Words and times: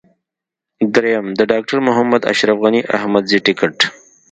درېم: 0.95 1.25
د 1.39 1.41
ډاکټر 1.51 1.77
محمد 1.87 2.21
اشرف 2.33 2.57
غني 2.63 2.81
احمدزي 2.97 3.39
ټکټ. 3.45 3.75